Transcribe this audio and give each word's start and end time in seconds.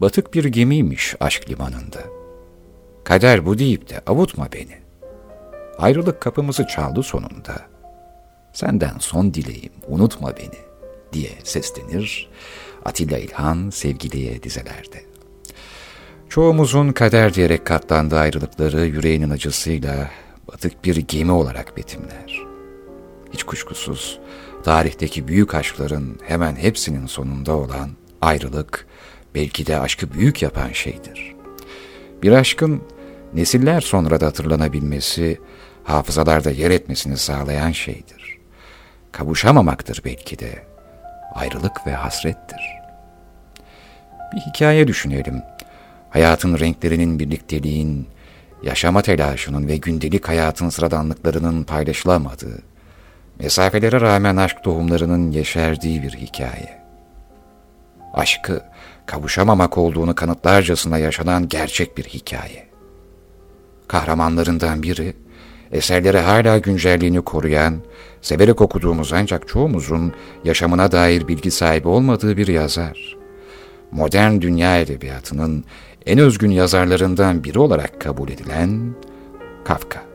Batık 0.00 0.34
bir 0.34 0.44
gemiymiş 0.44 1.14
aşk 1.20 1.50
limanında. 1.50 2.00
Kader 3.04 3.46
bu 3.46 3.58
deyip 3.58 3.88
de 3.88 4.00
avutma 4.06 4.48
beni. 4.52 4.78
Ayrılık 5.78 6.20
kapımızı 6.20 6.66
çaldı 6.66 7.02
sonunda. 7.02 7.66
Senden 8.52 8.98
son 8.98 9.34
dileğim 9.34 9.72
unutma 9.88 10.36
beni 10.36 10.58
diye 11.12 11.30
seslenir 11.44 12.30
Atilla 12.84 13.18
İlhan 13.18 13.70
sevgiliye 13.70 14.42
dizelerde. 14.42 15.04
Çoğumuzun 16.28 16.92
kader 16.92 17.34
diyerek 17.34 17.66
katlandığı 17.66 18.18
ayrılıkları 18.18 18.86
yüreğinin 18.86 19.30
acısıyla 19.30 20.10
batık 20.48 20.84
bir 20.84 20.96
gemi 20.96 21.32
olarak 21.32 21.76
betimler. 21.76 22.42
Hiç 23.32 23.42
kuşkusuz 23.42 24.18
tarihteki 24.64 25.28
büyük 25.28 25.54
aşkların 25.54 26.18
hemen 26.22 26.56
hepsinin 26.56 27.06
sonunda 27.06 27.56
olan 27.56 27.90
ayrılık 28.20 28.86
belki 29.34 29.66
de 29.66 29.78
aşkı 29.78 30.12
büyük 30.12 30.42
yapan 30.42 30.72
şeydir. 30.72 31.34
Bir 32.22 32.32
aşkın 32.32 32.82
nesiller 33.34 33.80
sonra 33.80 34.20
da 34.20 34.26
hatırlanabilmesi, 34.26 35.40
hafızalarda 35.84 36.50
yer 36.50 36.70
etmesini 36.70 37.16
sağlayan 37.16 37.72
şeydir. 37.72 38.38
Kavuşamamaktır 39.12 40.02
belki 40.04 40.38
de. 40.38 40.66
Ayrılık 41.34 41.86
ve 41.86 41.92
hasrettir. 41.92 42.60
Bir 44.34 44.40
hikaye 44.40 44.88
düşünelim. 44.88 45.42
Hayatın 46.10 46.58
renklerinin 46.58 47.18
birlikteliğin, 47.18 48.08
yaşama 48.62 49.02
telaşının 49.02 49.68
ve 49.68 49.76
gündelik 49.76 50.28
hayatın 50.28 50.68
sıradanlıklarının 50.68 51.64
paylaşılamadığı, 51.64 52.62
mesafelere 53.38 54.00
rağmen 54.00 54.36
aşk 54.36 54.64
tohumlarının 54.64 55.30
yeşerdiği 55.30 56.02
bir 56.02 56.12
hikaye. 56.12 56.83
Aşkı 58.14 58.60
kavuşamamak 59.06 59.78
olduğunu 59.78 60.14
kanıtlarcasına 60.14 60.98
yaşanan 60.98 61.48
gerçek 61.48 61.98
bir 61.98 62.04
hikaye. 62.04 62.66
Kahramanlarından 63.88 64.82
biri, 64.82 65.16
eserleri 65.72 66.18
hala 66.18 66.58
güncelliğini 66.58 67.20
koruyan, 67.20 67.82
severek 68.22 68.60
okuduğumuz 68.60 69.12
ancak 69.12 69.48
çoğumuzun 69.48 70.12
yaşamına 70.44 70.92
dair 70.92 71.28
bilgi 71.28 71.50
sahibi 71.50 71.88
olmadığı 71.88 72.36
bir 72.36 72.46
yazar. 72.46 73.16
Modern 73.90 74.40
dünya 74.40 74.80
edebiyatının 74.80 75.64
en 76.06 76.18
özgün 76.18 76.50
yazarlarından 76.50 77.44
biri 77.44 77.58
olarak 77.58 78.00
kabul 78.00 78.28
edilen 78.28 78.94
Kafka. 79.64 80.13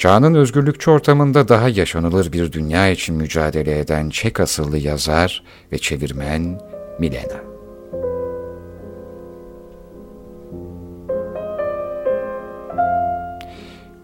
Çağının 0.00 0.34
özgürlükçü 0.34 0.90
ortamında 0.90 1.48
daha 1.48 1.68
yaşanılır 1.68 2.32
bir 2.32 2.52
dünya 2.52 2.88
için 2.88 3.14
mücadele 3.14 3.78
eden 3.78 4.10
Çek 4.10 4.40
asıllı 4.40 4.78
yazar 4.78 5.44
ve 5.72 5.78
çevirmen 5.78 6.60
Milena. 6.98 7.40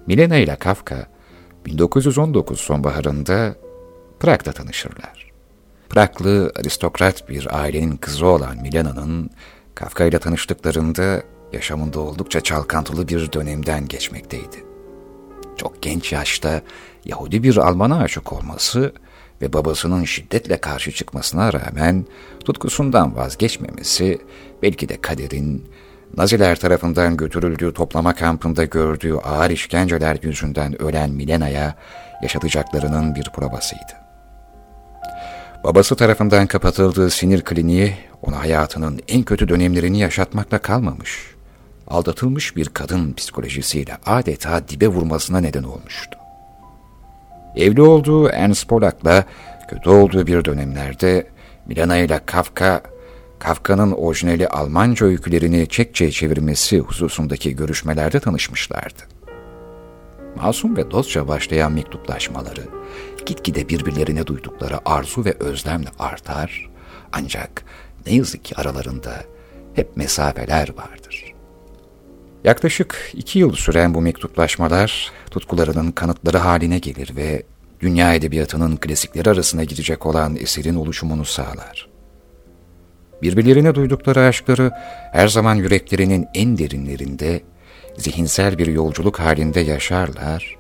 Milena 0.07 0.37
ile 0.37 0.57
Kafka 0.57 1.07
1919 1.67 2.61
sonbaharında 2.61 3.55
Prag'da 4.21 4.53
tanışırlar. 4.53 5.33
Praglı 5.89 6.53
aristokrat 6.61 7.29
bir 7.29 7.61
ailenin 7.63 7.97
kızı 7.97 8.27
olan 8.27 8.57
Milena'nın 8.63 9.31
Kafka 9.75 10.05
ile 10.05 10.19
tanıştıklarında 10.19 11.23
yaşamında 11.53 12.01
oldukça 12.01 12.41
çalkantılı 12.41 13.09
bir 13.09 13.33
dönemden 13.33 13.89
geçmekteydi. 13.89 14.76
Çok 15.67 15.83
genç 15.83 16.13
yaşta 16.13 16.63
Yahudi 17.05 17.43
bir 17.43 17.57
Alman'a 17.57 17.99
aşık 17.99 18.33
olması 18.33 18.93
ve 19.43 19.53
babasının 19.53 20.05
şiddetle 20.05 20.61
karşı 20.61 20.93
çıkmasına 20.93 21.53
rağmen 21.53 22.07
tutkusundan 22.45 23.17
vazgeçmemesi 23.17 24.19
belki 24.63 24.89
de 24.89 25.01
kaderin 25.01 25.71
Naziler 26.17 26.61
tarafından 26.61 27.17
götürüldüğü 27.17 27.73
toplama 27.73 28.15
kampında 28.15 28.65
gördüğü 28.65 29.15
ağır 29.15 29.51
işkenceler 29.51 30.19
yüzünden 30.23 30.83
ölen 30.83 31.11
Milena'ya 31.11 31.75
yaşatacaklarının 32.23 33.15
bir 33.15 33.25
provasıydı. 33.35 33.93
Babası 35.65 35.97
tarafından 35.97 36.47
kapatıldığı 36.47 37.11
sinir 37.11 37.41
kliniği 37.41 37.95
ona 38.23 38.41
hayatının 38.41 39.01
en 39.09 39.23
kötü 39.23 39.49
dönemlerini 39.49 39.99
yaşatmakla 39.99 40.59
kalmamış. 40.59 41.36
Aldatılmış 41.89 42.57
bir 42.57 42.69
kadın 42.69 43.13
psikolojisiyle 43.13 43.97
adeta 44.07 44.69
dibe 44.69 44.89
vurmasına 44.89 45.41
neden 45.41 45.63
olmuştu. 45.63 46.19
Evli 47.57 47.83
olduğu 47.83 48.29
Ernst 48.29 48.69
Polak'la 48.69 49.25
kötü 49.69 49.91
olduğu 49.91 50.27
bir 50.27 50.45
dönemlerde 50.45 51.27
Milana 51.67 51.97
ile 51.97 52.21
Kafka, 52.27 52.83
Kafka'nın 53.39 53.93
orijinali 53.93 54.49
Almanca 54.49 55.07
öykülerini 55.07 55.69
Çekçe'ye 55.69 56.11
çevirmesi 56.11 56.79
hususundaki 56.79 57.57
görüşmelerde 57.57 58.21
tanışmışlardı. 58.21 59.03
Masum 60.37 60.77
ve 60.77 60.91
dostça 60.91 61.29
başlayan 61.29 61.73
mektuplaşmaları, 61.73 62.63
gitgide 63.27 63.69
birbirlerine 63.69 64.27
duydukları 64.27 64.79
arzu 64.85 65.25
ve 65.25 65.35
özlemle 65.41 65.89
artar, 65.99 66.71
ancak 67.13 67.65
ne 68.07 68.15
yazık 68.15 68.45
ki 68.45 68.57
aralarında 68.57 69.25
hep 69.75 69.97
mesafeler 69.97 70.69
vardır. 70.77 71.06
Yaklaşık 72.47 73.13
iki 73.15 73.39
yıl 73.39 73.53
süren 73.53 73.95
bu 73.95 74.01
mektuplaşmalar 74.01 75.13
tutkularının 75.31 75.93
kanıtları 75.93 76.39
haline 76.39 76.79
gelir 76.79 77.17
ve 77.17 77.43
dünya 77.81 78.15
edebiyatının 78.15 78.77
klasikleri 78.77 79.31
arasına 79.31 79.65
girecek 79.65 80.07
olan 80.07 80.37
eserin 80.37 80.75
oluşumunu 80.75 81.25
sağlar. 81.25 81.89
Birbirlerine 83.23 83.75
duydukları 83.75 84.21
aşkları 84.21 84.71
her 85.13 85.29
zaman 85.29 85.55
yüreklerinin 85.55 86.27
en 86.35 86.59
derinlerinde, 86.59 87.41
zihinsel 87.97 88.59
bir 88.59 88.67
yolculuk 88.67 89.21
halinde 89.21 89.61
yaşarlar, 89.61 90.57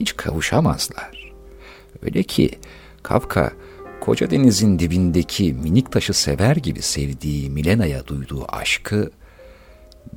hiç 0.00 0.16
kavuşamazlar. 0.16 1.32
Öyle 2.02 2.22
ki 2.22 2.50
Kafka, 3.02 3.52
koca 4.00 4.30
denizin 4.30 4.78
dibindeki 4.78 5.52
minik 5.52 5.92
taşı 5.92 6.12
sever 6.12 6.56
gibi 6.56 6.82
sevdiği 6.82 7.50
Milena'ya 7.50 8.06
duyduğu 8.06 8.44
aşkı, 8.48 9.10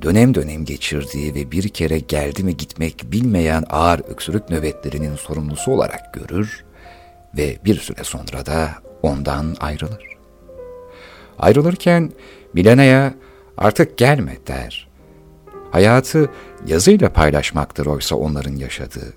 dönem 0.02 0.34
dönem 0.34 0.64
geçirdiği 0.64 1.34
ve 1.34 1.50
bir 1.50 1.68
kere 1.68 1.98
geldi 1.98 2.44
mi 2.44 2.56
gitmek 2.56 3.04
bilmeyen 3.12 3.64
ağır 3.70 3.98
öksürük 3.98 4.50
nöbetlerinin 4.50 5.16
sorumlusu 5.16 5.72
olarak 5.72 6.14
görür 6.14 6.64
ve 7.36 7.58
bir 7.64 7.78
süre 7.78 8.04
sonra 8.04 8.46
da 8.46 8.70
ondan 9.02 9.56
ayrılır. 9.60 10.16
Ayrılırken 11.38 12.12
Milena'ya 12.52 13.14
artık 13.58 13.98
gelme 13.98 14.36
der. 14.46 14.88
Hayatı 15.70 16.30
yazıyla 16.66 17.12
paylaşmaktır 17.12 17.86
oysa 17.86 18.16
onların 18.16 18.56
yaşadığı. 18.56 19.14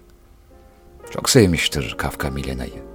Çok 1.12 1.30
sevmiştir 1.30 1.96
Kafka 1.98 2.30
Milena'yı. 2.30 2.88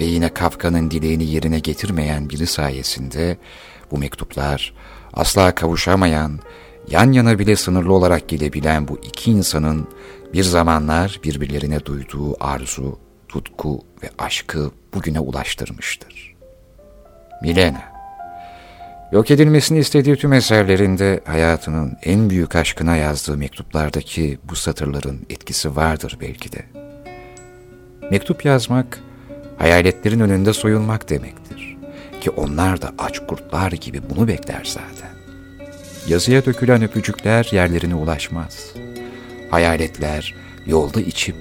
Ve 0.00 0.04
yine 0.04 0.34
Kafka'nın 0.34 0.90
dileğini 0.90 1.24
yerine 1.24 1.58
getirmeyen 1.58 2.30
biri 2.30 2.46
sayesinde 2.46 3.36
bu 3.90 3.98
mektuplar 3.98 4.74
asla 5.12 5.54
kavuşamayan, 5.54 6.40
yan 6.90 7.12
yana 7.12 7.38
bile 7.38 7.56
sınırlı 7.56 7.92
olarak 7.92 8.28
gelebilen 8.28 8.88
bu 8.88 8.98
iki 8.98 9.30
insanın 9.30 9.88
bir 10.32 10.42
zamanlar 10.42 11.20
birbirlerine 11.24 11.84
duyduğu 11.84 12.44
arzu, 12.44 12.98
tutku 13.28 13.80
ve 14.02 14.10
aşkı 14.18 14.70
bugüne 14.94 15.20
ulaştırmıştır. 15.20 16.34
Milena 17.42 17.90
Yok 19.12 19.30
edilmesini 19.30 19.78
istediği 19.78 20.16
tüm 20.16 20.32
eserlerinde 20.32 21.20
hayatının 21.24 21.96
en 22.02 22.30
büyük 22.30 22.56
aşkına 22.56 22.96
yazdığı 22.96 23.36
mektuplardaki 23.36 24.38
bu 24.44 24.56
satırların 24.56 25.26
etkisi 25.30 25.76
vardır 25.76 26.18
belki 26.20 26.52
de. 26.52 26.64
Mektup 28.10 28.44
yazmak, 28.44 29.00
hayaletlerin 29.58 30.20
önünde 30.20 30.52
soyulmak 30.52 31.10
demektir. 31.10 31.76
Ki 32.20 32.30
onlar 32.30 32.82
da 32.82 32.92
aç 32.98 33.18
kurtlar 33.18 33.72
gibi 33.72 34.00
bunu 34.10 34.28
bekler 34.28 34.64
zaten. 34.64 35.19
Yazıya 36.08 36.44
dökülen 36.44 36.82
öpücükler 36.82 37.48
yerlerine 37.52 37.94
ulaşmaz. 37.94 38.72
Hayaletler 39.50 40.34
yolda 40.66 41.00
içip 41.00 41.36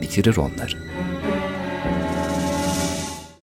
bitirir 0.00 0.36
onları.'' 0.36 1.37